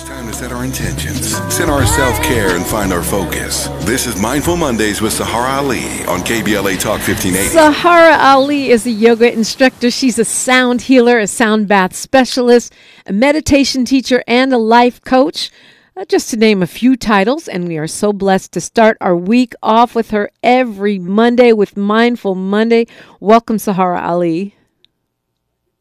It's 0.00 0.08
time 0.08 0.26
to 0.28 0.32
set 0.32 0.50
our 0.50 0.64
intentions, 0.64 1.36
set 1.54 1.68
our 1.68 1.84
self 1.84 2.22
care, 2.22 2.56
and 2.56 2.64
find 2.64 2.90
our 2.90 3.02
focus. 3.02 3.68
This 3.84 4.06
is 4.06 4.18
Mindful 4.18 4.56
Mondays 4.56 5.02
with 5.02 5.12
Saharah 5.12 5.58
Ali 5.58 6.06
on 6.06 6.20
KBLA 6.20 6.80
Talk 6.80 7.06
1580. 7.06 7.54
Saharah 7.54 8.18
Ali 8.18 8.70
is 8.70 8.86
a 8.86 8.90
yoga 8.90 9.30
instructor. 9.30 9.90
She's 9.90 10.18
a 10.18 10.24
sound 10.24 10.80
healer, 10.80 11.18
a 11.18 11.26
sound 11.26 11.68
bath 11.68 11.94
specialist, 11.94 12.72
a 13.04 13.12
meditation 13.12 13.84
teacher, 13.84 14.24
and 14.26 14.54
a 14.54 14.58
life 14.58 15.02
coach. 15.02 15.50
Uh, 15.94 16.06
just 16.06 16.30
to 16.30 16.38
name 16.38 16.62
a 16.62 16.66
few 16.66 16.96
titles, 16.96 17.46
and 17.46 17.68
we 17.68 17.76
are 17.76 17.86
so 17.86 18.10
blessed 18.10 18.52
to 18.52 18.60
start 18.62 18.96
our 19.02 19.14
week 19.14 19.52
off 19.62 19.94
with 19.94 20.12
her 20.12 20.30
every 20.42 20.98
Monday 20.98 21.52
with 21.52 21.76
Mindful 21.76 22.34
Monday. 22.34 22.86
Welcome, 23.20 23.58
Saharah 23.58 24.02
Ali. 24.02 24.54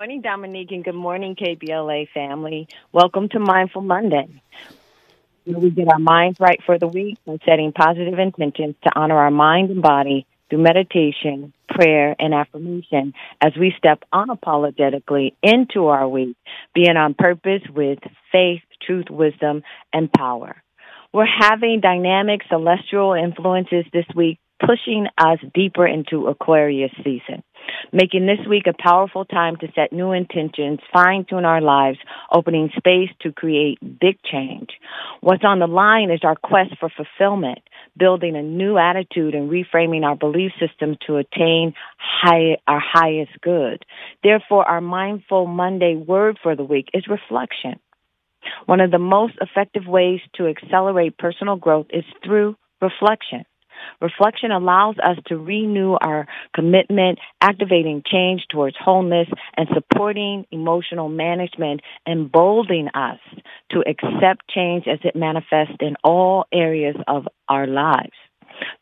Morning, 0.01 0.21
Dominique, 0.21 0.71
and 0.71 0.85
good 0.85 0.95
morning, 0.95 1.35
KBLA 1.35 2.07
family. 2.13 2.69
Welcome 2.93 3.27
to 3.33 3.39
Mindful 3.39 3.81
Monday, 3.81 4.29
where 5.43 5.59
we 5.59 5.71
get 5.71 5.91
our 5.91 5.99
minds 5.99 6.39
right 6.39 6.61
for 6.65 6.79
the 6.79 6.87
week 6.87 7.17
by 7.25 7.37
setting 7.45 7.73
positive 7.73 8.17
intentions 8.17 8.75
to 8.85 8.91
honor 8.95 9.17
our 9.17 9.29
mind 9.29 9.71
and 9.71 9.81
body 9.81 10.25
through 10.49 10.63
meditation, 10.63 11.51
prayer, 11.67 12.15
and 12.17 12.33
affirmation 12.33 13.13
as 13.41 13.51
we 13.59 13.73
step 13.77 14.05
unapologetically 14.13 15.33
into 15.43 15.87
our 15.87 16.07
week, 16.07 16.37
being 16.73 16.95
on 16.95 17.13
purpose 17.13 17.63
with 17.69 17.99
faith, 18.31 18.61
truth, 18.81 19.07
wisdom, 19.09 19.63
and 19.91 20.09
power. 20.13 20.63
We're 21.11 21.25
having 21.25 21.81
dynamic 21.81 22.39
celestial 22.47 23.15
influences 23.21 23.83
this 23.91 24.05
week, 24.15 24.39
pushing 24.65 25.07
us 25.17 25.39
deeper 25.53 25.85
into 25.85 26.27
Aquarius 26.27 26.91
season 27.03 27.43
making 27.91 28.25
this 28.25 28.45
week 28.47 28.63
a 28.67 28.73
powerful 28.81 29.25
time 29.25 29.55
to 29.57 29.67
set 29.75 29.91
new 29.91 30.11
intentions, 30.11 30.79
fine 30.93 31.25
tune 31.29 31.45
our 31.45 31.61
lives, 31.61 31.97
opening 32.31 32.69
space 32.77 33.09
to 33.21 33.31
create 33.31 33.79
big 33.99 34.17
change. 34.23 34.69
What's 35.21 35.43
on 35.43 35.59
the 35.59 35.67
line 35.67 36.11
is 36.11 36.21
our 36.23 36.35
quest 36.35 36.71
for 36.79 36.89
fulfillment, 36.89 37.59
building 37.97 38.35
a 38.35 38.41
new 38.41 38.77
attitude 38.77 39.35
and 39.35 39.49
reframing 39.49 40.03
our 40.03 40.15
belief 40.15 40.51
system 40.59 40.97
to 41.07 41.17
attain 41.17 41.73
high, 41.97 42.57
our 42.67 42.81
highest 42.81 43.31
good. 43.41 43.85
Therefore, 44.23 44.65
our 44.65 44.81
mindful 44.81 45.47
Monday 45.47 45.95
word 45.95 46.37
for 46.41 46.55
the 46.55 46.63
week 46.63 46.89
is 46.93 47.07
reflection. 47.07 47.79
One 48.65 48.79
of 48.79 48.91
the 48.91 48.99
most 48.99 49.33
effective 49.41 49.85
ways 49.85 50.21
to 50.35 50.47
accelerate 50.47 51.17
personal 51.17 51.55
growth 51.55 51.87
is 51.89 52.05
through 52.23 52.55
reflection. 52.81 53.43
Reflection 54.01 54.51
allows 54.51 54.95
us 55.03 55.17
to 55.27 55.37
renew 55.37 55.93
our 55.93 56.27
commitment, 56.53 57.19
activating 57.41 58.03
change 58.05 58.45
towards 58.49 58.75
wholeness 58.79 59.27
and 59.55 59.67
supporting 59.73 60.45
emotional 60.51 61.09
management, 61.09 61.81
emboldening 62.07 62.87
us 62.89 63.19
to 63.71 63.83
accept 63.87 64.49
change 64.49 64.87
as 64.87 64.99
it 65.03 65.15
manifests 65.15 65.77
in 65.79 65.95
all 66.03 66.45
areas 66.51 66.95
of 67.07 67.27
our 67.47 67.67
lives. 67.67 68.11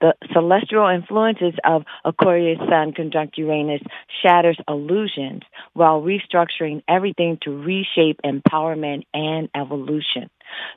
The 0.02 0.14
celestial 0.34 0.88
influences 0.88 1.54
of 1.64 1.84
Aquarius 2.06 2.60
Sun 2.70 2.94
conjunct 2.94 3.38
Uranus 3.38 3.82
shatters 4.22 4.58
illusions 4.68 5.44
while 5.74 6.02
restructuring 6.02 6.84
everything 6.88 7.38
to 7.42 7.52
reshape 7.52 8.20
empowerment 8.24 9.04
and 9.14 9.50
evolution. 9.56 10.30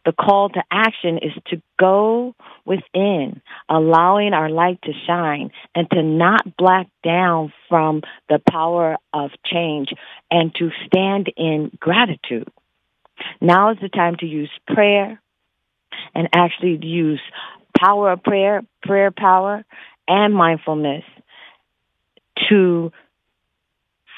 The 0.04 0.12
call 0.12 0.48
to 0.50 0.62
action 0.70 1.18
is 1.18 1.32
to 1.48 1.62
go 1.78 2.34
within, 2.64 3.40
allowing 3.68 4.32
our 4.32 4.50
light 4.50 4.80
to 4.82 4.92
shine 5.06 5.50
and 5.74 5.88
to 5.90 6.02
not 6.02 6.56
black 6.56 6.88
down 7.04 7.52
from 7.68 8.02
the 8.28 8.40
power 8.50 8.96
of 9.12 9.30
change 9.44 9.88
and 10.30 10.54
to 10.56 10.70
stand 10.86 11.32
in 11.36 11.70
gratitude. 11.78 12.48
Now 13.40 13.70
is 13.70 13.78
the 13.80 13.88
time 13.88 14.16
to 14.16 14.26
use 14.26 14.50
prayer 14.66 15.20
and 16.14 16.28
actually 16.32 16.78
use 16.82 17.20
power 17.80 18.12
of 18.12 18.22
prayer, 18.22 18.62
prayer 18.82 19.10
power, 19.10 19.64
and 20.06 20.34
mindfulness 20.34 21.04
to 22.48 22.92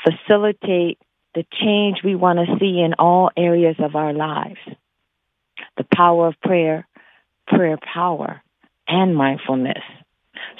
facilitate 0.04 0.98
the 1.34 1.44
change 1.60 1.98
we 2.04 2.14
want 2.14 2.38
to 2.38 2.58
see 2.58 2.80
in 2.80 2.94
all 2.98 3.30
areas 3.36 3.76
of 3.78 3.94
our 3.94 4.12
lives. 4.12 4.58
The 5.76 5.86
power 5.94 6.28
of 6.28 6.34
prayer, 6.42 6.86
prayer 7.46 7.78
power, 7.92 8.42
and 8.88 9.16
mindfulness. 9.16 9.82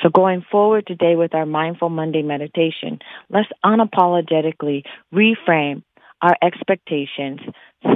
So 0.03 0.09
going 0.09 0.45
forward 0.51 0.87
today 0.87 1.17
with 1.17 1.35
our 1.35 1.47
Mindful 1.47 1.91
Monday 1.91 2.23
meditation, 2.23 3.01
let's 3.29 3.49
unapologetically 3.65 4.85
reframe 5.13 5.83
our 6.21 6.37
expectations, 6.41 7.41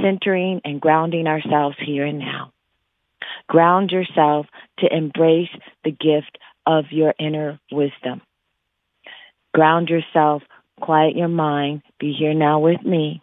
centering 0.01 0.61
and 0.65 0.81
grounding 0.81 1.27
ourselves 1.27 1.77
here 1.83 2.05
and 2.05 2.19
now. 2.19 2.51
Ground 3.47 3.91
yourself 3.91 4.45
to 4.79 4.87
embrace 4.93 5.49
the 5.83 5.91
gift 5.91 6.37
of 6.65 6.85
your 6.91 7.13
inner 7.19 7.59
wisdom. 7.71 8.21
Ground 9.53 9.89
yourself, 9.89 10.43
quiet 10.81 11.15
your 11.15 11.27
mind, 11.27 11.81
be 11.99 12.13
here 12.13 12.33
now 12.33 12.59
with 12.59 12.83
me, 12.83 13.21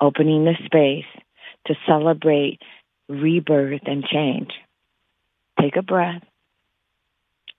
opening 0.00 0.44
the 0.44 0.54
space 0.64 1.06
to 1.66 1.74
celebrate 1.86 2.60
rebirth 3.08 3.82
and 3.86 4.04
change. 4.04 4.50
Take 5.60 5.76
a 5.76 5.82
breath, 5.82 6.22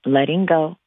letting 0.06 0.46
go, 0.46 0.78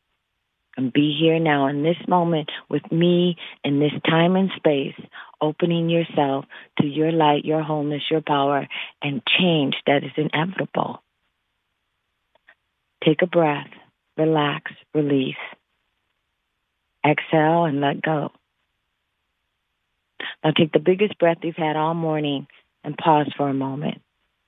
and 0.77 0.93
be 0.93 1.17
here 1.19 1.39
now 1.39 1.69
in 1.69 1.83
this 1.83 1.97
moment 2.09 2.51
with 2.69 2.83
me 2.91 3.37
in 3.63 3.79
this 3.79 3.93
time 4.09 4.37
and 4.37 4.51
space, 4.57 4.99
opening 5.44 5.91
yourself 5.91 6.47
to 6.81 6.87
your 6.87 7.12
light, 7.12 7.44
your 7.44 7.62
wholeness, 7.62 8.03
your 8.10 8.22
power, 8.22 8.66
and 9.03 9.22
change 9.38 9.75
that 9.87 10.03
is 10.03 10.12
inevitable. 10.16 11.03
Take 13.05 13.21
a 13.22 13.27
breath, 13.27 13.69
relax, 14.16 14.72
release. 14.94 15.37
Exhale 17.06 17.66
and 17.66 17.82
let 17.82 18.00
go. 18.00 18.32
Now 20.43 20.53
take 20.53 20.72
the 20.72 20.78
biggest 20.78 21.19
breath 21.19 21.38
you've 21.43 21.56
had 21.56 21.76
all 21.76 21.93
morning 21.93 22.47
and 22.82 22.97
pause 22.97 23.31
for 23.37 23.49
a 23.49 23.55
moment. 23.55 24.00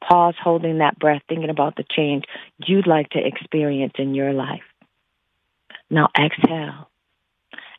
Pause 0.09 0.37
holding 0.43 0.79
that 0.79 0.99
breath, 0.99 1.23
thinking 1.29 1.51
about 1.51 1.77
the 1.77 1.85
change 1.91 2.25
you'd 2.65 2.87
like 2.87 3.11
to 3.11 3.19
experience 3.19 3.95
in 3.99 4.15
your 4.15 4.33
life. 4.33 4.63
Now 5.91 6.09
exhale. 6.19 6.89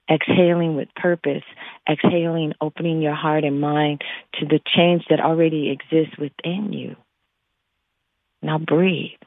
Exhaling 0.09 0.75
with 0.75 0.87
purpose, 0.95 1.43
exhaling, 1.89 2.53
opening 2.61 3.01
your 3.01 3.15
heart 3.15 3.43
and 3.43 3.59
mind 3.59 4.01
to 4.35 4.45
the 4.45 4.59
change 4.75 5.03
that 5.09 5.19
already 5.19 5.69
exists 5.69 6.17
within 6.17 6.71
you. 6.71 6.95
Now 8.41 8.57
breathe. 8.57 9.19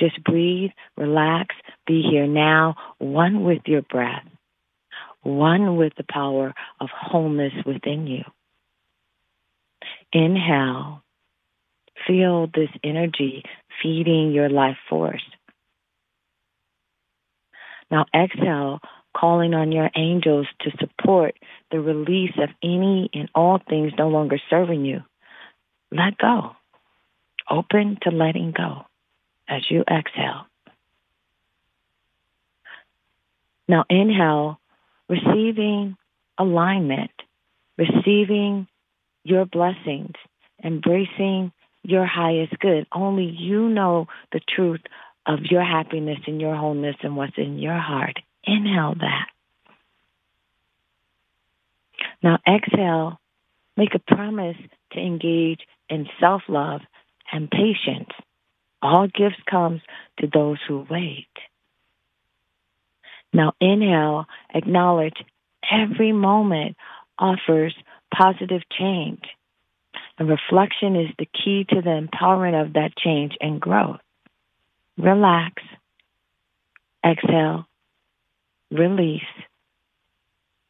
Just 0.00 0.22
breathe, 0.24 0.70
relax, 0.96 1.54
be 1.86 2.02
here 2.02 2.26
now, 2.26 2.74
one 2.98 3.44
with 3.44 3.62
your 3.66 3.82
breath, 3.82 4.24
one 5.22 5.76
with 5.76 5.92
the 5.96 6.04
power 6.10 6.52
of 6.80 6.88
wholeness 6.90 7.52
within 7.64 8.06
you. 8.06 8.24
Inhale, 10.12 11.02
feel 12.06 12.48
this 12.48 12.70
energy 12.82 13.44
feeding 13.82 14.32
your 14.32 14.48
life 14.48 14.76
force. 14.88 15.22
Now 17.90 18.06
exhale, 18.14 18.80
calling 19.16 19.54
on 19.54 19.72
your 19.72 19.90
angels 19.96 20.46
to 20.60 20.70
support 20.78 21.34
the 21.70 21.80
release 21.80 22.34
of 22.38 22.48
any 22.62 23.10
and 23.12 23.28
all 23.34 23.60
things 23.68 23.92
no 23.98 24.08
longer 24.08 24.38
serving 24.50 24.84
you. 24.84 25.02
Let 25.90 26.16
go. 26.18 26.52
Open 27.50 27.98
to 28.02 28.10
letting 28.10 28.52
go 28.56 28.86
as 29.48 29.62
you 29.70 29.80
exhale. 29.82 30.46
Now 33.68 33.84
inhale, 33.88 34.58
receiving 35.08 35.96
alignment, 36.38 37.10
receiving 37.76 38.66
your 39.24 39.44
blessings, 39.44 40.14
embracing 40.62 41.52
your 41.82 42.06
highest 42.06 42.58
good. 42.58 42.86
Only 42.92 43.24
you 43.24 43.68
know 43.68 44.06
the 44.32 44.40
truth 44.40 44.80
of 45.26 45.40
your 45.50 45.64
happiness 45.64 46.18
and 46.26 46.40
your 46.40 46.56
wholeness 46.56 46.96
and 47.02 47.16
what's 47.16 47.36
in 47.36 47.58
your 47.58 47.78
heart. 47.78 48.18
Inhale 48.44 48.94
that. 49.00 49.26
Now 52.22 52.38
exhale, 52.46 53.20
make 53.76 53.94
a 53.94 54.14
promise 54.14 54.56
to 54.92 54.98
engage 54.98 55.60
in 55.88 56.06
self-love 56.20 56.80
and 57.32 57.50
patience. 57.50 58.10
All 58.80 59.06
gifts 59.06 59.42
comes 59.48 59.80
to 60.20 60.28
those 60.32 60.58
who 60.66 60.86
wait. 60.88 61.28
Now 63.32 63.54
inhale, 63.60 64.26
acknowledge 64.54 65.16
every 65.70 66.12
moment 66.12 66.76
offers 67.18 67.74
positive 68.14 68.62
change. 68.78 69.22
And 70.18 70.28
reflection 70.28 70.96
is 70.96 71.08
the 71.18 71.26
key 71.26 71.64
to 71.70 71.80
the 71.80 72.06
empowerment 72.08 72.60
of 72.60 72.74
that 72.74 72.96
change 72.96 73.32
and 73.40 73.60
growth. 73.60 74.00
Relax. 74.98 75.62
Exhale. 77.04 77.66
Release. 78.72 79.22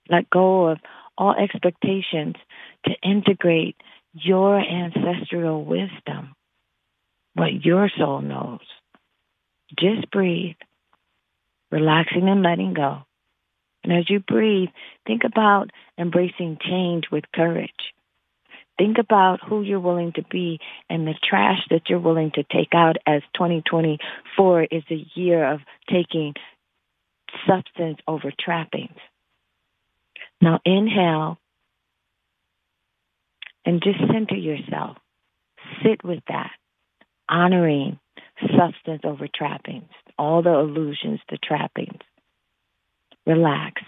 Let 0.08 0.28
go 0.28 0.66
of 0.66 0.78
all 1.16 1.34
expectations 1.34 2.34
to 2.84 2.92
integrate 3.02 3.76
your 4.12 4.58
ancestral 4.58 5.64
wisdom 5.64 6.34
what 7.34 7.64
your 7.64 7.90
soul 7.96 8.20
knows. 8.20 8.60
Just 9.78 10.10
breathe, 10.10 10.56
relaxing 11.70 12.28
and 12.28 12.42
letting 12.42 12.74
go. 12.74 13.02
And 13.84 13.92
as 13.92 14.08
you 14.08 14.20
breathe, 14.20 14.68
think 15.06 15.22
about 15.24 15.70
embracing 15.98 16.58
change 16.62 17.04
with 17.10 17.24
courage. 17.34 17.70
Think 18.78 18.98
about 18.98 19.40
who 19.46 19.62
you're 19.62 19.80
willing 19.80 20.12
to 20.12 20.22
be 20.30 20.58
and 20.88 21.06
the 21.06 21.14
trash 21.28 21.58
that 21.70 21.88
you're 21.88 21.98
willing 22.00 22.32
to 22.34 22.42
take 22.44 22.74
out 22.74 22.96
as 23.06 23.22
2024 23.34 24.64
is 24.64 24.82
a 24.90 25.06
year 25.14 25.52
of 25.52 25.60
taking 25.90 26.34
substance 27.46 27.98
over 28.06 28.32
trappings. 28.38 28.98
Now 30.40 30.60
inhale 30.64 31.38
and 33.64 33.82
just 33.82 33.98
center 34.12 34.34
yourself. 34.34 34.96
Sit 35.82 36.04
with 36.04 36.22
that, 36.28 36.50
honoring 37.28 37.98
substance 38.58 39.02
over 39.04 39.28
trappings, 39.32 39.90
all 40.18 40.42
the 40.42 40.50
illusions, 40.50 41.20
the 41.30 41.38
trappings. 41.38 42.00
Relax. 43.26 43.80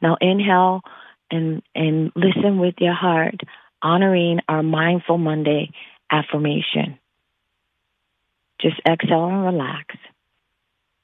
Now 0.00 0.16
inhale 0.20 0.80
and, 1.30 1.62
and 1.74 2.10
listen 2.16 2.58
with 2.58 2.74
your 2.78 2.94
heart, 2.94 3.40
honoring 3.82 4.40
our 4.48 4.62
Mindful 4.62 5.18
Monday 5.18 5.70
affirmation. 6.10 6.98
Just 8.60 8.80
exhale 8.88 9.26
and 9.26 9.44
relax. 9.44 9.96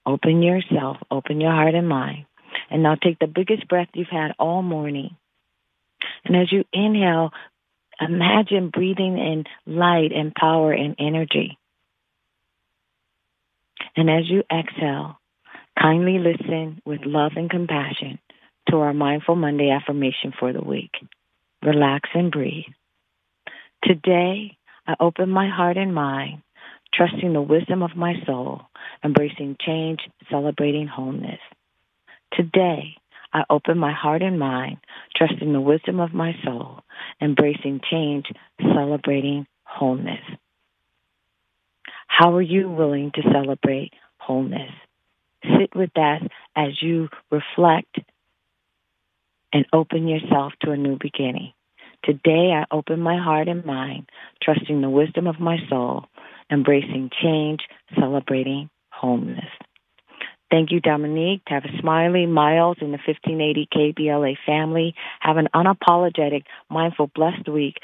Open 0.07 0.43
yourself, 0.43 0.99
open 1.11 1.41
your 1.41 1.51
heart 1.51 1.75
and 1.75 1.89
mind. 1.89 2.27
And 2.71 2.83
now 2.83 2.95
take 2.95 3.19
the 3.19 3.27
biggest 3.27 3.69
breath 3.69 3.89
you've 3.95 4.09
had 4.09 4.33
all 4.39 4.63
morning. 4.63 5.17
And 6.25 6.37
as 6.37 6.51
you 6.51 6.65
inhale, 6.73 7.31
imagine 8.01 8.71
breathing 8.71 9.19
in 9.19 9.45
light 9.67 10.13
and 10.15 10.35
power 10.35 10.73
and 10.73 10.95
energy. 10.99 11.59
And 13.97 14.09
as 14.11 14.29
you 14.29 14.43
exhale, 14.51 15.19
kindly 15.81 16.19
listen 16.19 16.81
with 16.85 17.01
love 17.05 17.33
and 17.37 17.51
compassion 17.51 18.19
to 18.71 18.77
our 18.79 18.93
Mindful 18.93 19.37
Monday 19.37 19.71
affirmation 19.71 20.33
for 20.39 20.53
the 20.53 20.63
week. 20.63 20.93
Relax 21.63 22.09
and 22.15 22.31
breathe. 22.31 22.65
Today, 23.83 24.57
I 24.87 24.95
open 25.01 25.31
my 25.31 25.49
heart 25.49 25.77
and 25.77 25.95
mind, 25.95 26.43
trusting 26.93 27.33
the 27.33 27.43
wisdom 27.43 27.83
of 27.83 27.97
my 27.97 28.15
soul, 28.27 28.63
embracing 29.05 29.57
change, 29.65 30.01
celebrating 30.31 30.87
wholeness. 30.87 31.41
Today, 32.33 32.97
I 33.33 33.45
open 33.51 33.79
my 33.79 33.93
heart 33.93 34.23
and 34.23 34.39
mind, 34.39 34.79
trusting 35.17 35.53
the 35.53 35.61
wisdom 35.61 36.01
of 36.01 36.15
my 36.15 36.35
soul, 36.45 36.81
embracing 37.21 37.81
change, 37.91 38.27
celebrating 38.59 39.47
wholeness. 39.65 40.23
How 42.07 42.35
are 42.35 42.43
you 42.43 42.71
willing 42.71 43.11
to 43.15 43.23
celebrate 43.33 43.93
wholeness? 44.19 44.73
Sit 45.43 45.75
with 45.75 45.91
that 45.97 46.23
as 46.57 46.81
you 46.81 47.09
reflect 47.31 47.99
and 49.53 49.67
open 49.73 50.09
yourself 50.09 50.53
to 50.63 50.71
a 50.71 50.77
new 50.77 50.97
beginning. 50.99 51.53
Today, 52.05 52.53
I 52.55 52.65
open 52.71 53.01
my 53.01 53.19
heart 53.19 53.49
and 53.49 53.65
mind, 53.65 54.09
trusting 54.43 54.81
the 54.81 54.91
wisdom 54.91 55.27
of 55.27 55.41
my 55.41 55.59
soul, 55.69 56.07
embracing 56.51 57.11
change, 57.23 57.61
celebrating 57.99 58.71
wholeness. 58.99 59.45
Thank 60.51 60.71
you, 60.71 60.81
Dominique. 60.81 61.43
Have 61.49 61.65
a 61.65 61.81
smiley 61.81 62.27
Miles 62.27 62.77
in 62.81 62.93
the 62.93 62.99
1580 63.05 63.69
KBLA 63.75 64.37
family. 64.47 64.95
Have 65.21 65.39
an 65.39 65.49
unapologetic, 65.55 66.45
mindful, 66.71 67.11
blessed 67.15 67.49
week, 67.49 67.79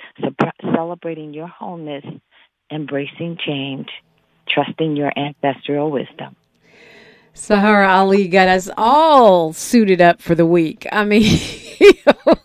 celebrating 0.72 1.34
your 1.34 1.48
wholeness, 1.48 2.04
embracing 2.70 3.36
change, 3.44 3.88
trusting 4.48 4.96
your 4.96 5.12
ancestral 5.16 5.90
wisdom. 5.90 6.36
Saharah 7.34 7.88
Ali 7.88 8.28
got 8.28 8.48
us 8.48 8.70
all 8.76 9.52
suited 9.52 10.00
up 10.00 10.20
for 10.20 10.34
the 10.34 10.46
week. 10.46 10.86
I 10.92 11.04
mean, 11.04 11.40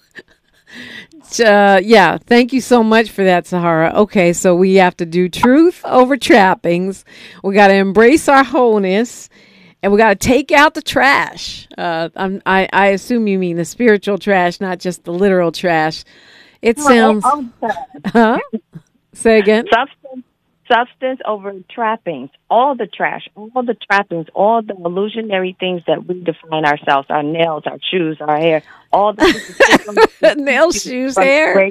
uh, 1.39 1.79
yeah, 1.83 2.17
thank 2.17 2.53
you 2.53 2.61
so 2.61 2.83
much 2.83 3.11
for 3.11 3.23
that, 3.23 3.45
Saharah. 3.45 3.93
Okay, 3.93 4.33
so 4.33 4.55
we 4.55 4.75
have 4.75 4.95
to 4.97 5.05
do 5.05 5.29
truth 5.29 5.81
over 5.85 6.17
trappings. 6.17 7.05
We 7.43 7.53
got 7.53 7.67
to 7.67 7.75
embrace 7.75 8.27
our 8.27 8.43
wholeness, 8.43 9.29
and 9.81 9.91
we 9.91 9.97
got 9.97 10.09
to 10.19 10.27
take 10.27 10.51
out 10.51 10.73
the 10.73 10.81
trash. 10.81 11.67
Uh, 11.77 12.09
i 12.45 12.67
I 12.71 12.87
assume 12.87 13.27
you 13.27 13.39
mean 13.39 13.57
the 13.57 13.65
spiritual 13.65 14.17
trash, 14.17 14.59
not 14.61 14.79
just 14.79 15.03
the 15.03 15.13
literal 15.13 15.51
trash. 15.51 16.03
It 16.61 16.79
sounds. 16.79 17.23
huh? 18.05 18.39
Say 19.13 19.39
again. 19.39 19.65
Substance 19.73 20.25
substance 20.67 21.19
over 21.25 21.53
trappings, 21.69 22.29
all 22.49 22.75
the 22.75 22.87
trash, 22.87 23.27
all 23.35 23.63
the 23.63 23.75
trappings, 23.75 24.27
all 24.33 24.61
the 24.61 24.73
illusionary 24.75 25.55
things 25.59 25.81
that 25.87 26.05
we 26.05 26.21
define 26.21 26.65
ourselves, 26.65 27.07
our 27.09 27.23
nails, 27.23 27.63
our 27.65 27.79
shoes, 27.89 28.17
our 28.19 28.37
hair, 28.37 28.63
all 28.91 29.13
the 29.13 30.35
nails, 30.37 30.81
shoes, 30.81 31.17
hair. 31.17 31.69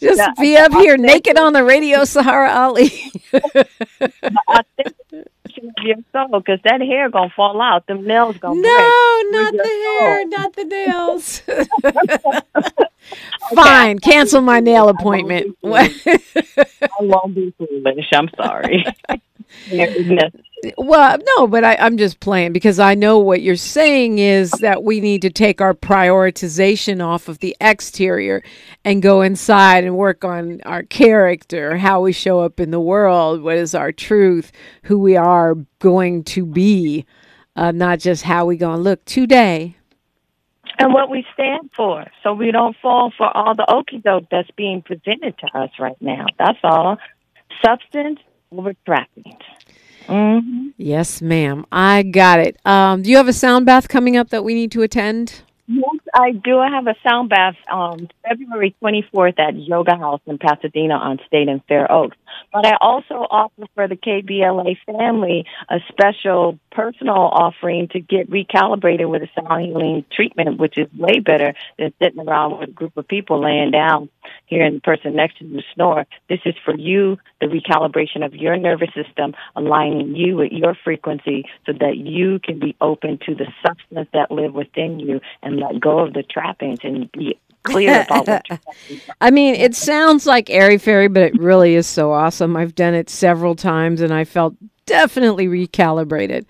Just 0.00 0.18
the, 0.18 0.34
be 0.38 0.56
up 0.56 0.72
here 0.72 0.96
naked 0.96 1.38
on 1.38 1.52
the 1.52 1.64
radio, 1.64 2.00
Saharah 2.00 2.54
Ali. 2.54 3.12
your 5.84 5.96
soul 6.12 6.40
because 6.40 6.60
that 6.64 6.80
hair 6.80 7.10
gonna 7.10 7.32
fall 7.34 7.60
out. 7.60 7.86
The 7.86 7.94
nails 7.94 8.36
gonna 8.38 8.60
no, 8.60 9.22
not 9.30 9.52
the 9.52 9.62
hair, 9.62 10.22
soul. 10.22 10.28
not 10.30 10.52
the 10.54 10.64
nails. 10.64 11.42
Fine, 13.54 13.98
cancel 13.98 14.40
my 14.40 14.60
nail 14.60 14.88
appointment. 14.88 15.56
I 15.64 15.88
won't 17.00 17.34
be 17.34 17.52
foolish. 17.58 18.06
I'm 18.12 18.30
sorry. 18.36 18.84
Well, 20.78 21.18
no, 21.36 21.46
but 21.46 21.64
I, 21.64 21.76
I'm 21.76 21.96
just 21.96 22.20
playing 22.20 22.52
because 22.52 22.78
I 22.78 22.94
know 22.94 23.18
what 23.18 23.42
you're 23.42 23.56
saying 23.56 24.18
is 24.18 24.50
that 24.52 24.82
we 24.84 25.00
need 25.00 25.22
to 25.22 25.30
take 25.30 25.60
our 25.60 25.74
prioritization 25.74 27.04
off 27.04 27.28
of 27.28 27.38
the 27.38 27.56
exterior 27.60 28.42
and 28.84 29.02
go 29.02 29.22
inside 29.22 29.84
and 29.84 29.96
work 29.96 30.24
on 30.24 30.60
our 30.62 30.82
character, 30.82 31.76
how 31.76 32.00
we 32.00 32.12
show 32.12 32.40
up 32.40 32.60
in 32.60 32.70
the 32.70 32.80
world, 32.80 33.42
what 33.42 33.56
is 33.56 33.74
our 33.74 33.92
truth, 33.92 34.52
who 34.84 34.98
we 34.98 35.16
are 35.16 35.54
going 35.78 36.24
to 36.24 36.46
be, 36.46 37.04
uh, 37.56 37.72
not 37.72 37.98
just 37.98 38.22
how 38.22 38.46
we're 38.46 38.58
going 38.58 38.76
to 38.76 38.82
look 38.82 39.04
today 39.04 39.76
and 40.78 40.92
what 40.92 41.10
we 41.10 41.24
stand 41.34 41.70
for, 41.76 42.04
so 42.22 42.34
we 42.34 42.50
don't 42.50 42.76
fall 42.82 43.12
for 43.16 43.34
all 43.36 43.54
the 43.54 43.64
okey 43.70 43.98
doke 43.98 44.24
that's 44.30 44.50
being 44.56 44.82
presented 44.82 45.36
to 45.38 45.46
us 45.58 45.70
right 45.78 45.96
now. 46.00 46.26
That's 46.38 46.58
all. 46.62 46.98
Substance 47.64 48.18
over 48.50 48.74
trappings. 48.84 49.42
Mm-hmm. 50.08 50.68
Yes, 50.76 51.22
ma'am. 51.22 51.64
I 51.72 52.02
got 52.02 52.40
it. 52.40 52.58
Um, 52.64 53.02
do 53.02 53.10
you 53.10 53.16
have 53.16 53.28
a 53.28 53.32
sound 53.32 53.66
bath 53.66 53.88
coming 53.88 54.16
up 54.16 54.30
that 54.30 54.44
we 54.44 54.54
need 54.54 54.72
to 54.72 54.82
attend? 54.82 55.42
I 56.16 56.30
do. 56.30 56.60
I 56.60 56.70
have 56.70 56.86
a 56.86 56.94
sound 57.02 57.28
bath 57.28 57.56
um, 57.68 58.08
February 58.22 58.76
24th 58.80 59.36
at 59.40 59.56
Yoga 59.56 59.96
House 59.96 60.20
in 60.26 60.38
Pasadena 60.38 60.94
on 60.94 61.18
State 61.26 61.48
and 61.48 61.60
Fair 61.66 61.90
Oaks. 61.90 62.16
But 62.52 62.64
I 62.64 62.76
also 62.80 63.14
offer 63.14 63.64
for 63.74 63.88
the 63.88 63.96
KBLA 63.96 64.76
family 64.86 65.44
a 65.68 65.78
special 65.88 66.58
personal 66.70 67.16
offering 67.16 67.88
to 67.88 68.00
get 68.00 68.30
recalibrated 68.30 69.10
with 69.10 69.22
a 69.22 69.28
sound 69.34 69.66
healing 69.66 70.04
treatment, 70.12 70.60
which 70.60 70.78
is 70.78 70.86
way 70.96 71.18
better 71.18 71.54
than 71.78 71.92
sitting 72.00 72.20
around 72.20 72.60
with 72.60 72.68
a 72.68 72.72
group 72.72 72.96
of 72.96 73.08
people 73.08 73.42
laying 73.42 73.72
down 73.72 74.08
hearing 74.46 74.74
the 74.74 74.80
person 74.80 75.16
next 75.16 75.38
to 75.38 75.44
you 75.44 75.60
snore. 75.74 76.06
This 76.28 76.40
is 76.44 76.54
for 76.64 76.76
you, 76.76 77.18
the 77.40 77.46
recalibration 77.46 78.24
of 78.24 78.34
your 78.34 78.56
nervous 78.56 78.90
system, 78.94 79.34
aligning 79.56 80.14
you 80.14 80.36
with 80.36 80.52
your 80.52 80.76
frequency 80.84 81.44
so 81.66 81.72
that 81.72 81.96
you 81.96 82.38
can 82.38 82.58
be 82.58 82.76
open 82.80 83.18
to 83.26 83.34
the 83.34 83.46
substance 83.66 84.08
that 84.12 84.30
live 84.30 84.54
within 84.54 85.00
you 85.00 85.20
and 85.42 85.56
let 85.56 85.80
go 85.80 86.03
of 86.04 86.14
the 86.14 86.22
trappings 86.22 86.78
and 86.82 87.10
be 87.12 87.38
clear 87.64 88.02
about 88.02 88.28
what 88.28 88.60
I 89.20 89.30
mean, 89.30 89.54
it 89.54 89.74
sounds 89.74 90.26
like 90.26 90.50
airy 90.50 90.78
fairy, 90.78 91.08
but 91.08 91.22
it 91.22 91.38
really 91.38 91.74
is 91.74 91.86
so 91.86 92.12
awesome. 92.12 92.56
I've 92.56 92.74
done 92.74 92.94
it 92.94 93.10
several 93.10 93.56
times 93.56 94.00
and 94.00 94.12
I 94.12 94.24
felt 94.24 94.54
definitely 94.86 95.46
recalibrated. 95.46 96.44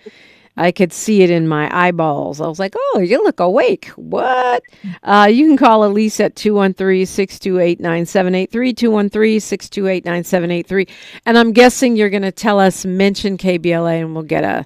I 0.56 0.70
could 0.70 0.92
see 0.92 1.22
it 1.22 1.30
in 1.30 1.48
my 1.48 1.68
eyeballs. 1.76 2.40
I 2.40 2.46
was 2.46 2.60
like, 2.60 2.74
oh, 2.76 3.00
you 3.00 3.22
look 3.24 3.40
awake. 3.40 3.86
What? 3.96 4.62
Uh, 5.02 5.28
you 5.30 5.46
can 5.46 5.56
call 5.56 5.84
Elise 5.84 6.20
at 6.20 6.36
213 6.36 7.06
628 7.06 7.80
9783, 7.80 8.72
213 8.72 9.40
628 9.40 10.04
9783. 10.04 10.86
And 11.26 11.38
I'm 11.38 11.52
guessing 11.52 11.96
you're 11.96 12.10
going 12.10 12.22
to 12.22 12.30
tell 12.30 12.60
us, 12.60 12.84
mention 12.84 13.36
KBLA, 13.36 14.00
and 14.00 14.14
we'll 14.14 14.22
get 14.22 14.44
a 14.44 14.64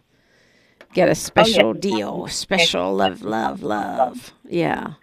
get 0.93 1.09
a 1.09 1.15
special 1.15 1.69
oh, 1.69 1.73
yes. 1.73 1.81
deal. 1.81 2.27
Special 2.27 2.95
love, 2.95 3.23
love, 3.23 3.63
love. 3.63 4.35
Yeah. 4.49 4.95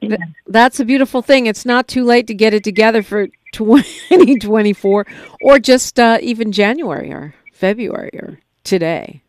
Th- 0.00 0.20
that's 0.46 0.80
a 0.80 0.84
beautiful 0.84 1.22
thing. 1.22 1.46
It's 1.46 1.66
not 1.66 1.88
too 1.88 2.04
late 2.04 2.26
to 2.28 2.34
get 2.34 2.54
it 2.54 2.64
together 2.64 3.02
for 3.02 3.28
2024 3.52 5.06
or 5.42 5.58
just 5.58 5.98
uh, 5.98 6.18
even 6.20 6.52
January 6.52 7.12
or 7.12 7.34
February 7.52 8.10
or 8.14 8.40
today. 8.64 9.22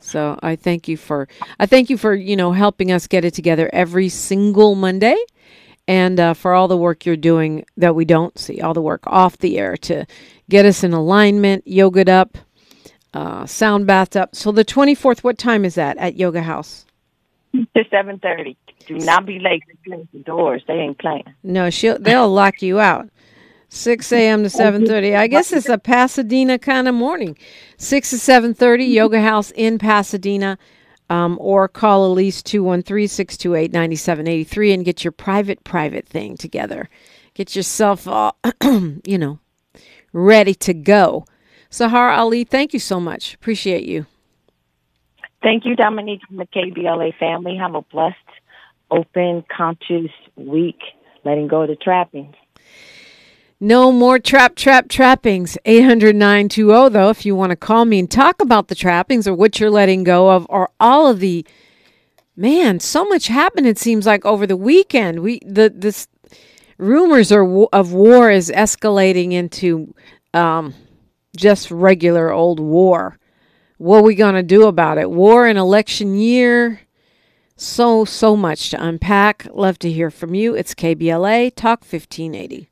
So 0.00 0.38
I 0.42 0.56
thank 0.56 0.86
you 0.86 0.98
for 0.98 1.28
I 1.58 1.64
thank 1.64 1.88
you 1.88 1.96
for 1.96 2.14
you 2.14 2.36
know 2.36 2.52
helping 2.52 2.92
us 2.92 3.06
get 3.06 3.24
it 3.24 3.32
together 3.32 3.70
every 3.72 4.10
single 4.10 4.74
Monday, 4.74 5.16
and 5.88 6.20
uh, 6.20 6.34
for 6.34 6.52
all 6.52 6.68
the 6.68 6.76
work 6.76 7.06
you're 7.06 7.16
doing 7.16 7.64
that 7.78 7.94
we 7.94 8.04
don't 8.04 8.38
see, 8.38 8.60
all 8.60 8.74
the 8.74 8.82
work 8.82 9.02
off 9.06 9.38
the 9.38 9.58
air 9.58 9.78
to 9.78 10.04
get 10.50 10.66
us 10.66 10.84
in 10.84 10.92
alignment, 10.92 11.66
yoga 11.66 12.10
up, 12.12 12.36
uh, 13.14 13.46
sound 13.46 13.86
bathed 13.86 14.14
up. 14.16 14.36
So 14.36 14.52
the 14.52 14.64
24th, 14.64 15.20
what 15.20 15.38
time 15.38 15.64
is 15.64 15.76
that 15.76 15.96
at 15.96 16.16
Yoga 16.16 16.42
House? 16.42 16.84
To 17.54 17.84
7.30. 17.84 18.56
Do 18.86 18.98
not 18.98 19.26
be 19.26 19.38
late 19.38 19.62
to 19.68 19.76
close 19.88 20.06
the 20.12 20.18
doors. 20.20 20.62
They 20.66 20.74
ain't 20.74 20.98
playing. 20.98 21.24
No, 21.44 21.70
she'll, 21.70 21.98
they'll 21.98 22.28
lock 22.28 22.62
you 22.62 22.80
out. 22.80 23.08
6 23.68 24.12
a.m. 24.12 24.42
to 24.42 24.48
7.30. 24.48 25.16
I 25.16 25.28
guess 25.28 25.52
it's 25.52 25.68
a 25.68 25.78
Pasadena 25.78 26.58
kind 26.58 26.88
of 26.88 26.94
morning. 26.94 27.38
6 27.76 28.10
to 28.10 28.16
7.30, 28.16 28.90
Yoga 28.90 29.20
House 29.20 29.52
in 29.52 29.78
Pasadena. 29.78 30.58
Um, 31.10 31.36
or 31.38 31.68
call 31.68 32.06
Elise 32.06 32.42
213-628-9783 32.42 34.74
and 34.74 34.86
get 34.86 35.04
your 35.04 35.12
private, 35.12 35.62
private 35.62 36.08
thing 36.08 36.34
together. 36.36 36.88
Get 37.34 37.54
yourself, 37.54 38.08
all, 38.08 38.38
you 38.62 39.18
know, 39.18 39.38
ready 40.14 40.54
to 40.54 40.72
go. 40.72 41.26
Saharah 41.70 42.16
Ali, 42.16 42.44
thank 42.44 42.72
you 42.72 42.78
so 42.78 42.98
much. 42.98 43.34
Appreciate 43.34 43.84
you. 43.84 44.06
Thank 45.44 45.66
you, 45.66 45.76
Dominique, 45.76 46.22
from 46.26 46.38
the 46.38 46.46
KBLA 46.46 47.18
family. 47.18 47.54
Have 47.58 47.74
a 47.74 47.82
blessed, 47.82 48.16
open, 48.90 49.44
conscious 49.54 50.10
week, 50.36 50.78
letting 51.22 51.48
go 51.48 51.62
of 51.62 51.68
the 51.68 51.76
trappings. 51.76 52.34
No 53.60 53.92
more 53.92 54.18
trap, 54.18 54.56
trap, 54.56 54.88
trappings. 54.88 55.58
800 55.66 56.16
920, 56.16 56.88
though, 56.88 57.10
if 57.10 57.26
you 57.26 57.36
want 57.36 57.50
to 57.50 57.56
call 57.56 57.84
me 57.84 57.98
and 57.98 58.10
talk 58.10 58.40
about 58.40 58.68
the 58.68 58.74
trappings 58.74 59.28
or 59.28 59.34
what 59.34 59.60
you're 59.60 59.70
letting 59.70 60.02
go 60.02 60.30
of 60.30 60.46
or 60.48 60.70
all 60.80 61.08
of 61.08 61.20
the. 61.20 61.46
Man, 62.36 62.80
so 62.80 63.04
much 63.04 63.28
happened, 63.28 63.66
it 63.66 63.78
seems 63.78 64.06
like, 64.06 64.24
over 64.24 64.46
the 64.46 64.56
weekend. 64.56 65.20
We 65.20 65.40
the 65.46 65.72
this 65.72 66.08
rumors 66.78 67.30
are 67.30 67.46
of 67.66 67.92
war 67.92 68.30
is 68.30 68.50
escalating 68.50 69.32
into 69.32 69.94
um, 70.32 70.74
just 71.36 71.70
regular 71.70 72.32
old 72.32 72.58
war. 72.60 73.18
What 73.84 73.98
are 73.98 74.02
we 74.04 74.14
going 74.14 74.34
to 74.34 74.42
do 74.42 74.66
about 74.66 74.96
it? 74.96 75.10
War 75.10 75.46
and 75.46 75.58
election 75.58 76.14
year. 76.14 76.80
So, 77.54 78.06
so 78.06 78.34
much 78.34 78.70
to 78.70 78.82
unpack. 78.82 79.46
Love 79.52 79.78
to 79.80 79.92
hear 79.92 80.10
from 80.10 80.34
you. 80.34 80.54
It's 80.54 80.74
KBLA 80.74 81.54
Talk 81.54 81.80
1580. 81.80 82.70